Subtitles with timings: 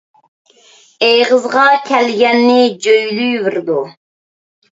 [1.07, 2.57] ئېغىزىغا كەلگەننى
[2.87, 3.79] جۆيلۈۋېرىدۇ.